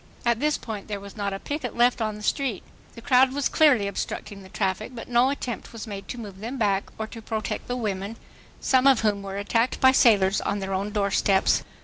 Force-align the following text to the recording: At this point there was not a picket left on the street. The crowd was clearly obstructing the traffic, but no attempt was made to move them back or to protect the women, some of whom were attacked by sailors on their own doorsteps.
At 0.25 0.39
this 0.39 0.57
point 0.57 0.87
there 0.87 0.99
was 0.99 1.15
not 1.15 1.31
a 1.31 1.37
picket 1.37 1.75
left 1.77 2.01
on 2.01 2.15
the 2.15 2.23
street. 2.23 2.63
The 2.95 3.03
crowd 3.03 3.33
was 3.33 3.47
clearly 3.47 3.87
obstructing 3.87 4.41
the 4.41 4.49
traffic, 4.49 4.93
but 4.95 5.07
no 5.07 5.29
attempt 5.29 5.71
was 5.71 5.85
made 5.85 6.07
to 6.07 6.17
move 6.17 6.39
them 6.39 6.57
back 6.57 6.89
or 6.97 7.05
to 7.05 7.21
protect 7.21 7.67
the 7.67 7.77
women, 7.77 8.15
some 8.59 8.87
of 8.87 9.01
whom 9.01 9.21
were 9.21 9.37
attacked 9.37 9.79
by 9.79 9.91
sailors 9.91 10.41
on 10.41 10.57
their 10.57 10.73
own 10.73 10.89
doorsteps. 10.89 11.61